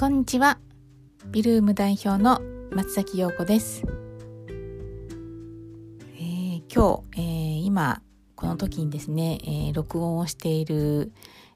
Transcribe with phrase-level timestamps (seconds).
[0.00, 0.58] こんにちは。
[1.26, 2.40] ビルーム代表の
[2.72, 3.82] 松崎陽子です。
[6.14, 8.00] えー、今日、えー、今
[8.34, 11.12] この時にですね、えー、録音をしている、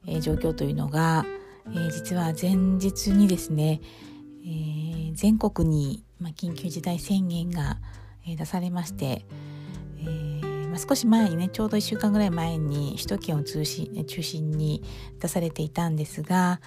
[0.07, 1.25] え状況というのが、
[1.75, 3.81] え実は前日にですね、
[4.47, 7.79] え全国に、ま緊急事態宣言が、
[8.29, 9.25] え出されまして、
[10.07, 14.83] えま少し前にねちょうど1週間ぐらい前に首都圏を中心中心に
[15.19, 16.61] 出されていたんですが、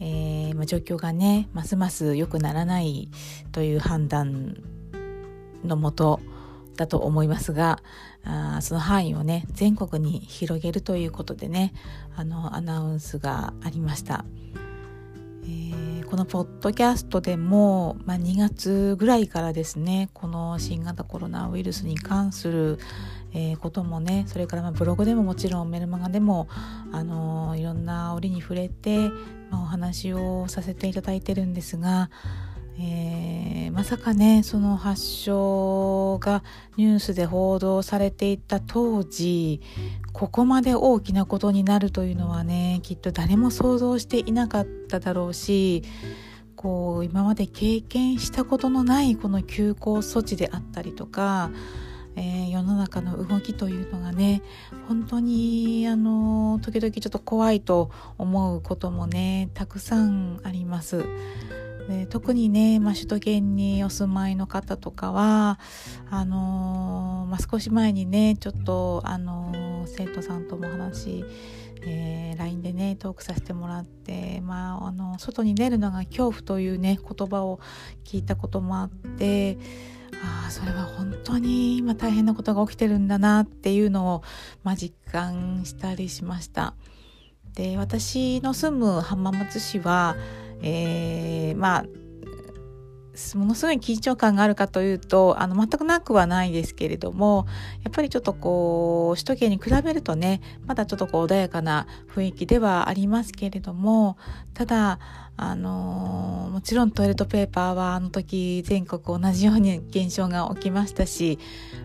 [0.00, 3.10] えー、ま、状況がねますます良くならない
[3.52, 4.56] という判断
[5.64, 6.20] のもと
[6.76, 7.80] だと思いますが
[8.24, 11.72] あその範囲をね全国に広げるということでね
[12.16, 14.24] あのアナウンスがありました。
[15.46, 22.78] えー、このポッドキャストでも、ま、2月ぐらいからですねこの新型コロナウイルスに関する、
[23.34, 26.48] えー、こともねそれからまブログでももちろんメルマガでも、
[26.92, 29.10] あのー、いろんな折に触れて、
[29.62, 32.10] お話をさせていただいてるんですが、
[32.78, 36.42] えー、まさかねその発症が
[36.76, 39.60] ニュースで報道されていた当時
[40.12, 45.82] ここまで大きなことになるというのはねきっと誰も想像していなかっただろうし
[46.56, 51.50] こう今まで経験したことのないこの休校措置であったりとか
[52.16, 54.42] えー、世の中の動きというのがね
[54.88, 61.04] 本当にあの時々ちょっと怖いと思うこともねたくさんあります。
[61.88, 65.58] で特にね、まあ、首都圏にお住まいの方とかは
[66.10, 71.24] あのー、まあ、少し前にねちょっと、あのー、生徒さんとも話、
[71.86, 77.60] えー、LINE でねトークさせてもらって、まあ、あの外に出るのが恐怖というね言葉を
[78.04, 79.58] 聞いたこともあって
[80.22, 84.22] ああそれは本当に今大変なことが起きてるんだなっていうのを、
[84.62, 86.74] まあ、実感したりしました。
[87.54, 90.16] で私の住む浜松市は、
[90.60, 91.84] えー、まあ
[93.36, 97.46] ものすごい緊張感があるかというとあの全くなくはないですけれども
[97.82, 104.16] やっぱりちょっとこう首都圏に比べるとねまだちょっとこう穏やかな雰囲気ではありますけれども
[104.52, 104.98] ただ
[105.36, 111.38] あのもちろんトイレットペーパーはあの時全国同じように現象が起きましたし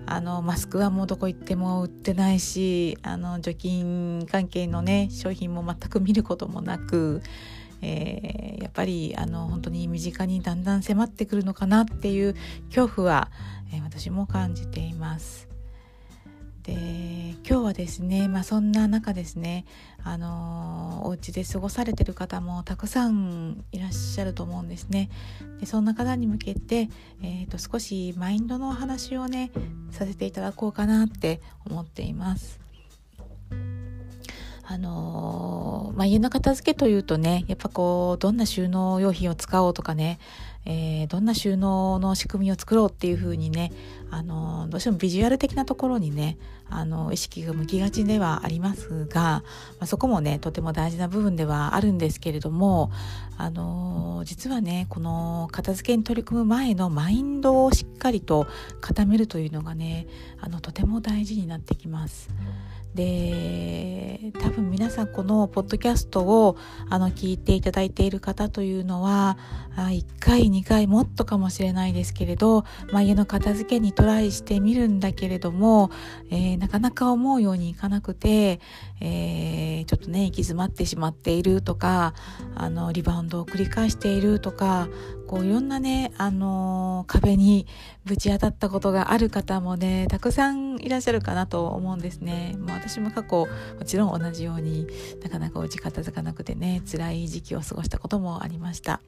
[0.06, 7.22] あのマスクはもうどこ行っても売ってないしあの除菌関係のね商品も全く見ることもなく
[7.82, 12.36] えー、やっぱりあの本当に身近にだんだん迫ってくるのかなっていう
[12.68, 13.32] 恐怖は、
[13.74, 15.48] えー、私も感じています。
[16.64, 19.66] で今日はですね、まあ、そんな中ですね
[20.04, 25.10] あのお家で過ごされてる方もたくさんいらっしゃると思うんですね。
[25.60, 26.90] でそんな方に向けて、
[27.24, 29.52] えーと少しマインドのお話をね
[29.90, 32.60] させていただこうかなって思っています。
[34.72, 40.20] あのー、まあ、家の片付けというとねやっぱこうどんな収納用品を使おうとかね、
[40.64, 43.72] えー、どんな収納の仕組みを作ろうっていう風にね、
[44.12, 46.38] あのー、どうしてもビジュアル的なところにね、
[46.70, 49.44] あの意識が向きがちではありますが、ま
[49.80, 52.92] あ、そこもねとても大事な部分ではあるんですけれども、
[53.40, 58.46] あの実はねこの片付けに取り組む前のマインドをしっかりと
[58.82, 60.06] 固めるというのがね
[60.40, 62.30] あのとても大事になってきます。
[62.96, 66.58] で多分皆さんこのポッドキャストを
[66.90, 69.38] あの聞いていただいている方というのは
[69.76, 75.92] 1回2回もっとかもしれないですけれど、まあ、家の片付けにトライしてみるんだけれども、
[76.30, 78.60] えー、なかなか思うようにいかなくて、
[79.00, 82.14] えー、ちょっとね行き詰まってしまっているとか
[82.56, 84.90] あのリバウンドを繰り返しているとか
[85.30, 87.68] こういろんなね、あのー、壁に
[88.04, 92.56] ぶち当たったことがある方もねたくさんいらっしゃるかなと思うんですね。
[92.58, 93.48] もう私も過去
[93.78, 94.88] もちろん同じように
[95.22, 99.02] なかなかお家片付かなくてね辛い時期を過ごしたこともありました。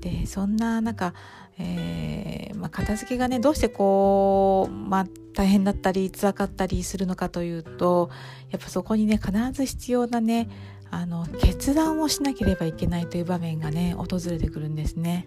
[0.00, 1.14] でそんな中、
[1.58, 8.08] えー、まあ、片付けがねどうしてこう、まあ、大変だったり辛かったりするのかというと
[8.50, 10.48] やっぱそこにね必ず必要なね
[10.90, 15.26] あの決断をしなければいけないという場面がね訪れてくるんですね。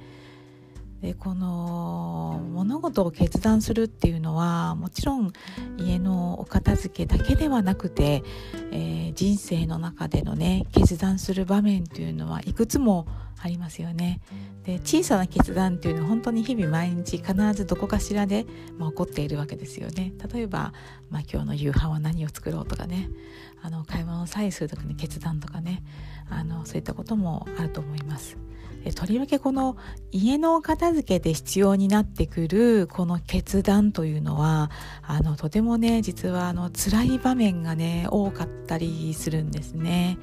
[1.01, 5.31] でこの物事を決断するっていうのはもちろん
[5.77, 8.24] 家のお片付けだけではなくて、
[8.71, 13.06] えー、人生の中でのね決断する場面というのはいくつも
[13.39, 14.19] ありますよね。
[14.63, 18.45] で小さな決断っていうのは本当に日々毎日必ずどこかしらで、
[18.78, 20.13] まあ、起こっているわけですよね。
[20.34, 20.74] 例えば、
[21.10, 23.10] まあ、今日の夕飯は何を作ろうとかね
[23.62, 25.84] あの買い物をさえする時に決断とかね
[26.30, 28.38] あのそういったこともあると思います。
[28.95, 29.75] とりわけこの
[30.12, 40.18] 家の片付けで必要になってくるこの決断というのはあのとてもね実はあの辛い場面がね多かったりするんですね。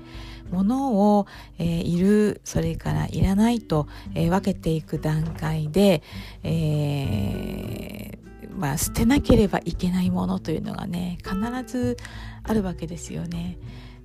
[0.50, 1.26] 物を、
[1.58, 6.02] えー、いるそれからいらないと、えー、分けていく段階で、
[6.42, 11.36] えー、まあ、捨てなければいけないものというのがね必
[11.66, 11.96] ず
[12.42, 13.58] あるわけですよね。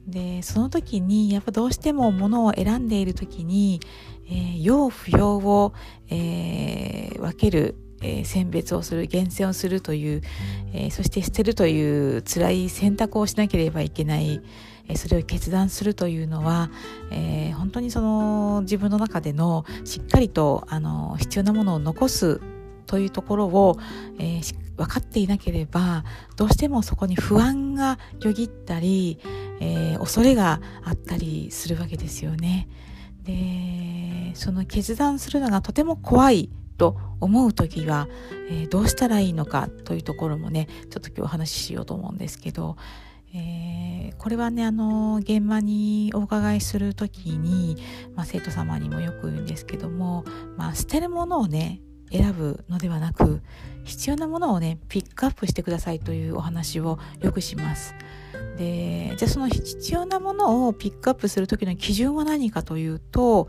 [0.08, 3.80] でその時にやっぱどうしても物を選んでいる時に、
[4.28, 5.74] えー、要不要を、
[6.10, 10.22] えー、分ける、えー、選別をする厳選をするという、
[10.74, 14.42] えー、そして捨てるという辛い選択をしなければいけない、
[14.96, 16.70] それを決断するというのは、
[17.12, 22.42] えー、本当にその自分の中でのしっかりとあの必要なものを残す
[22.86, 23.78] というところを、
[24.18, 26.04] えー、分かっていなければ
[26.38, 29.20] どうしてもそこに不安がよぎったり、
[29.60, 32.68] えー、恐れがあったりするわけですよね。
[33.24, 38.08] でその決断するのがとても怖いと思う時は、
[38.50, 42.78] えー、どうしたらいいのかというところもねちょっと今日お話ししようと思うんですけど、
[43.34, 47.78] えー、これはねあの現場にお伺いする時に、
[48.16, 50.26] まあ、生徒様にもよく言うんですけども、
[50.58, 51.82] まあ、捨てるものをね
[52.12, 53.42] 選ぶのではなく
[53.84, 57.94] 必要なものをねピックアップしてくださいというお話をよくします。
[58.58, 63.48] でじゃあその必要なものをピックアップする時の基準は何かというと、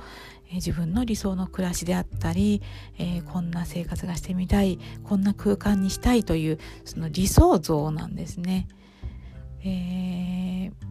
[0.49, 2.62] え自分の理想の暮らしであったり、
[2.99, 8.69] えー、こんな生活がしてみたいこんな空間にしたいというその理想像なんですね。
[9.65, 10.91] えー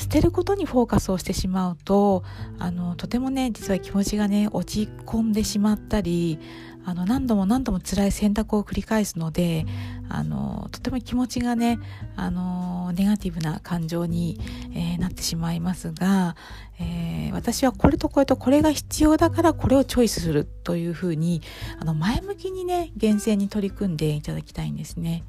[0.00, 2.24] 捨てることにフォーカスをしてしまうと
[2.58, 6.38] あのとてもね実は気持ちがね落ち込んでしまったり
[6.86, 9.66] あの何度も何度も辛い選択を繰り返すので
[10.08, 11.78] あのとても気持ちがね
[12.16, 14.40] あのネガティブな感情に、
[14.74, 16.34] えー、なってしまいますが、
[16.80, 21.42] えー、私はこれとこれとこれが必要だからこれをチョイスするというふうに
[21.78, 25.24] あの前向きにね厳選に取り組んでいただきたいんですね。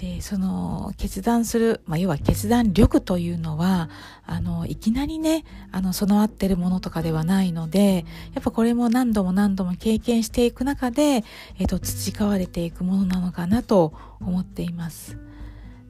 [0.00, 3.90] でその決断する、まあ、要は決断力というのは
[4.24, 11.22] あのいきなりねあの備わってるものとかではないのでやっぱこれも何度も何度も経験していく中で、
[11.58, 13.92] えっと、培われていくものなのかなと
[14.22, 15.29] 思っています。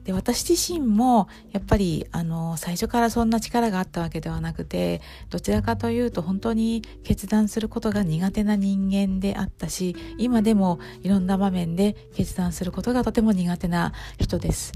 [0.03, 14.73] で私自身もやっぱりあの最初からそんな力があったわけではなくてどちらかというと本当に決断することが苦手な人間であったし今でもいろんな場面で決断することがとても苦手な人です。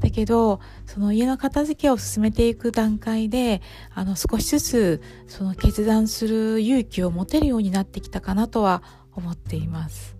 [0.00, 3.62] だけどその家の片付けを進めていく段階で
[3.94, 8.82] あの少しずつその決断する勇気を持てるようになってきたかなとは
[9.14, 10.16] 思っています。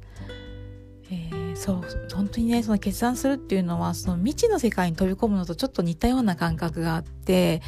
[1.10, 1.82] えー、そう
[2.14, 7.62] 本当にねその決断するっていうのはその未知の世界に飛び込むのとちょっと似たような感覚があって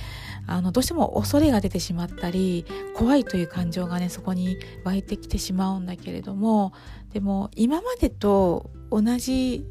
[0.47, 6.73] あのどうしても恐れが出てしまったり怖いという感情がねそこに湧いてきてしまうんだけれども
[7.13, 9.65] でも今までと同じ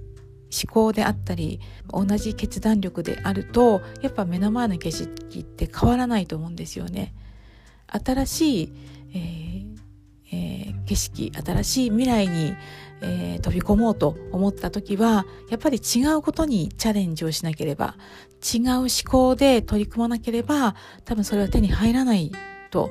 [0.51, 1.59] 思考であったり
[1.89, 7.13] 同じ決断力であるとやっぱ目の前の景色って変わらないと思うんですよね。
[7.87, 8.73] 新しい、
[9.13, 9.77] えー
[10.31, 12.53] えー、景色新しい未来に
[13.01, 17.95] えー、飛び込もうと思った時はやっぱり違うことにチャレンジをしなければ
[18.41, 22.31] 違う思考で取り組まなければ多分それは手に入らない
[22.71, 22.89] と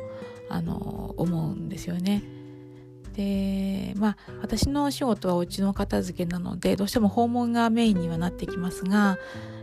[0.49, 2.23] あの思うんですよね。
[3.15, 9.17] でまあ私のお仕事はお家の片付けなのでどうしても訪問がメインにはなってきますが、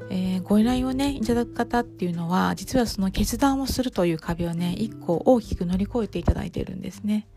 [0.10, 7.28] えー、ご依頼をねいただく方っていうのは実はその決断をするという壁をね一個大きく乗り越えていただいているんですね。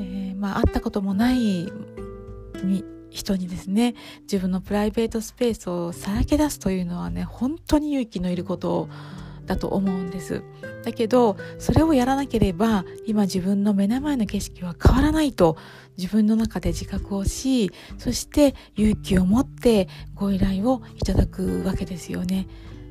[0.00, 1.70] えー、まあ会ったこともない
[2.64, 8.88] に人にですね自分のプライベートスペースをさらけ出すというのはね本当に勇気のいること
[9.46, 10.42] だと思うんです
[10.84, 15.56] だけどそれをやらなければ今自分の目の前の景色は変わらないと
[15.96, 22.46] 自分の中で自覚をしそして勇気を持ってご依頼をいただくわけですよね。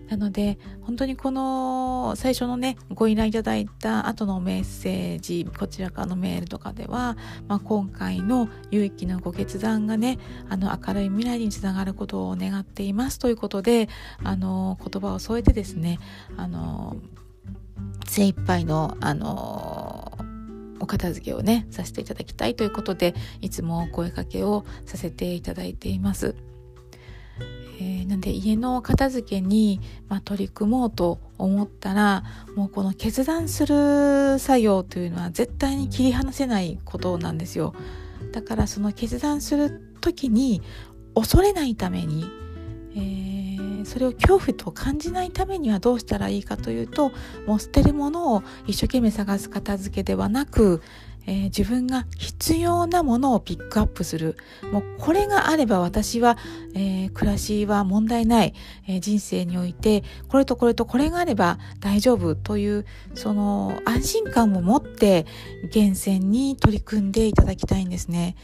[0.09, 10.17] なので本当にこの最初のねご依頼いただいた後のメッセージこちらからのメールとかでは、まあ、今回の勇気のご決断がね
[10.49, 13.89] あの明るい未来につながることを願っていますということで
[14.23, 15.99] あの言葉を添えてですね
[16.37, 16.95] あの
[18.07, 20.17] 精一杯のあの
[20.79, 26.46] お片付けをねさせていただきたいということでいつもお声かけをさせていただいています。
[27.79, 29.79] えー、なんで家の片付けに、
[30.09, 32.23] まあ、取り組もうと思ったら
[32.55, 37.75] もうこの決断する作業というのは絶対に切り離せないことなんですよ。
[38.31, 40.61] だからその決断する時に
[41.13, 42.25] 恐れないために、
[42.95, 47.11] えー、それを恐怖と感じないためにはどうしたらいいかというと
[47.45, 50.81] もう捨てるものを一生懸命探す片付けではなく、
[51.27, 54.37] えー、自分が必要なものをピックアップする
[54.71, 56.37] もうこれがあれば私は、
[56.73, 58.53] えー、暮らしは問題ない、
[58.87, 65.25] えー、人生においてこれとこれとこれがあれば大丈夫というその安心感を持って
[65.71, 68.35] 厳選に取り組んでいただきたいんですね。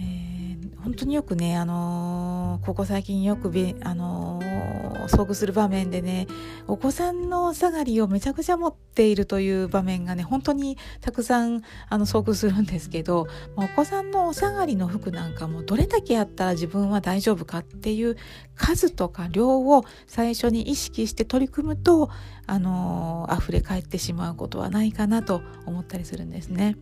[0.00, 0.41] えー、
[0.82, 6.26] 本当によくね、あのー、ここ最近よくべ、あのー、遭遇する場面でね
[6.66, 13.26] お子さんの下がりをめちゃくちゃ持っているという場面がね本当にたくさんあの遭遇するんですけど、
[13.56, 18.16] まあ、お子さんのお下がりの服なんかもどれだけあったら自分は大丈夫かっていう
[18.54, 22.10] 数とか量を最初に意識して取り組むと、
[22.46, 26.76] あのー、溢れ返ってしまうことはないかなと思ったりするんですね。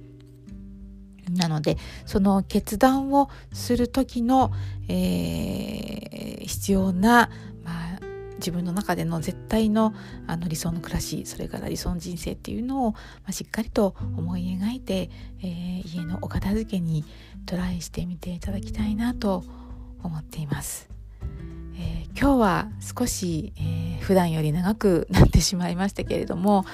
[1.34, 4.52] なのでその決断をする時の、
[4.88, 7.30] えー、必要な、
[7.64, 7.98] まあ、
[8.36, 9.94] 自分の中での絶対の
[10.26, 15.10] あの理想の暮らしそれから理想の人生っていうのを、まあ、しっかりと思い描いて、
[15.42, 17.04] えー、家のお片付けに
[17.46, 19.44] トライしてみていただきたいなと
[20.02, 20.88] 思っています。
[21.76, 26.66] えー、今日は少し、えー、普段より長くなってしまいましたけれども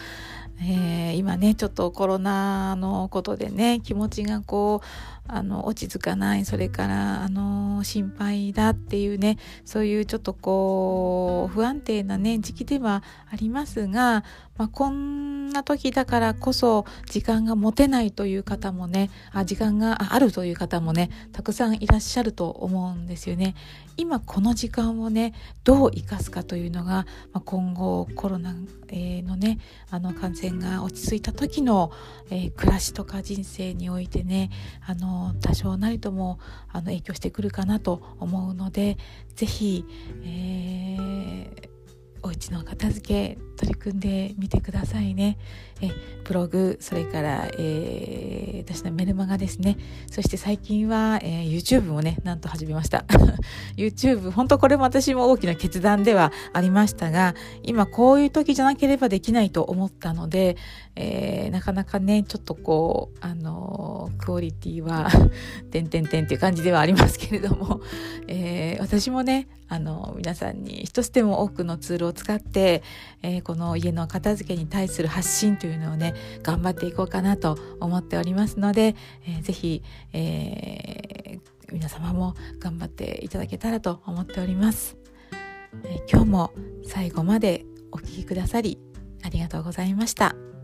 [0.61, 4.87] えー、今ねちょっとコロナのことでね気持ちがこう
[5.29, 14.25] あの落ち着かないそれからあの心配だっていうねそういうちょっとこう不安定なね時期ではありますが、
[14.57, 23.55] まあ、こんな時だからこそ時間が持てないという方もねあ時間があるという方もねたくさんいらっしゃると思うんですよね。
[23.99, 25.33] 今この時間をね
[25.65, 29.59] どう生かすかというのが、まあ、今後コロナのね
[29.91, 31.93] あの感染が落ち着いた時の、
[32.31, 34.50] えー、暮らしとか人生においてね
[34.87, 36.38] あの多少なりとも
[36.69, 38.97] あの影響してくるかなと思うので
[39.35, 39.85] 是非、
[40.25, 41.69] えー、
[42.23, 45.38] お家の片付け取り組んでみてくださいね。
[45.80, 45.90] え
[46.25, 49.76] ブログそれから、えー、私のメルマガですね。
[50.11, 53.04] そして最近は、えー、YouTube もねなんと始めました。
[53.76, 60.56] YouTube 本当これも私も大きな決断ではありましたが今こういう時じゃなければできないと思ったので、
[60.97, 65.09] えー、なかなかねちょっとこうあのクオリティは
[65.71, 67.80] てんてんてんっていう感じではありますけれども、
[68.26, 72.83] えー、私もねあの皆さんに一つでも多くのツールを使って、
[73.26, 78.95] えー、この家の片付けに対する発信というのをね頑張っていこうかなと思っておりますので、
[79.26, 84.97] えー、ぜひ、えー、皆様も頑張っていただけたらと思っております、
[85.85, 86.52] え、今日も
[86.85, 88.78] 最後までお聴きくださり
[89.25, 90.56] ありがとうございました。